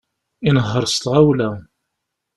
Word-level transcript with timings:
Inehher 0.47 0.85
s 0.87 0.95
tɣawla. 0.97 1.49